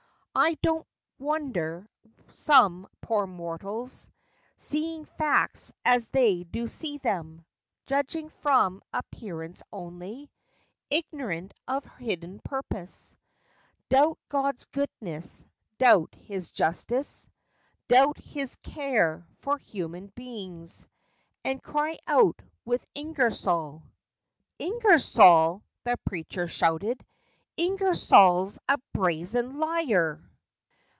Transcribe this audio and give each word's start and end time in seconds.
"I 0.33 0.53
don't 0.63 0.87
wonder 1.19 1.89
some 2.31 2.87
poor 3.01 3.27
mortals, 3.27 4.09
Seeing 4.55 5.03
facts 5.03 5.73
as 5.83 6.07
they 6.07 6.45
do 6.45 6.67
see 6.67 6.99
them— 6.99 7.43
Judging 7.85 8.29
from 8.29 8.81
appearance 8.93 9.61
only, 9.73 10.31
Ignorant 10.89 11.53
of 11.67 11.83
hidden 11.97 12.39
purpose— 12.45 13.13
Doubt 13.89 14.17
God's 14.29 14.63
goodness; 14.71 15.45
doubt 15.77 16.15
His 16.15 16.49
justice; 16.49 17.29
Doubt 17.89 18.17
His 18.17 18.55
care 18.63 19.27
for 19.39 19.57
human 19.57 20.07
beings; 20.15 20.87
And 21.43 21.61
cry 21.61 21.97
out 22.07 22.41
with 22.63 22.85
Ingersoll"— 22.95 23.83
"Ingersoll!" 24.59 25.61
the 25.83 25.97
preacher 26.05 26.47
shouted; 26.47 27.05
"Ingersoll's 27.57 28.57
a 28.69 28.77
brazen 28.93 29.59
liar! 29.59 30.19